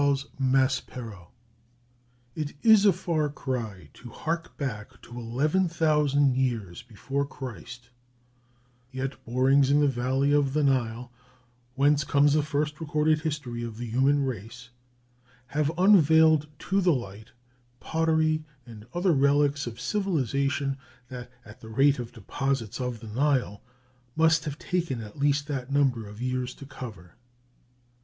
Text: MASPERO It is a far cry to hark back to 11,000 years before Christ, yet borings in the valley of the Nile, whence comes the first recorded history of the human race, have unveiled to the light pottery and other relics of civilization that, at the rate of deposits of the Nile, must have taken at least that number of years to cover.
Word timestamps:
MASPERO 0.39 1.29
It 2.33 2.53
is 2.63 2.87
a 2.87 2.91
far 2.91 3.29
cry 3.29 3.91
to 3.93 4.09
hark 4.09 4.57
back 4.57 4.99
to 5.03 5.19
11,000 5.19 6.35
years 6.35 6.81
before 6.81 7.23
Christ, 7.23 7.91
yet 8.91 9.23
borings 9.25 9.69
in 9.69 9.79
the 9.79 9.87
valley 9.87 10.33
of 10.33 10.53
the 10.53 10.63
Nile, 10.63 11.11
whence 11.75 12.03
comes 12.03 12.33
the 12.33 12.41
first 12.41 12.81
recorded 12.81 13.21
history 13.21 13.61
of 13.63 13.77
the 13.77 13.85
human 13.85 14.23
race, 14.25 14.69
have 15.53 15.71
unveiled 15.77 16.47
to 16.57 16.81
the 16.81 16.91
light 16.93 17.33
pottery 17.79 18.43
and 18.65 18.87
other 18.95 19.11
relics 19.11 19.67
of 19.67 19.79
civilization 19.79 20.77
that, 21.09 21.29
at 21.45 21.59
the 21.61 21.69
rate 21.69 21.99
of 21.99 22.11
deposits 22.11 22.81
of 22.81 23.01
the 23.01 23.07
Nile, 23.07 23.61
must 24.15 24.45
have 24.45 24.57
taken 24.57 24.99
at 24.99 25.19
least 25.19 25.45
that 25.45 25.71
number 25.71 26.07
of 26.07 26.19
years 26.19 26.55
to 26.55 26.65
cover. 26.65 27.13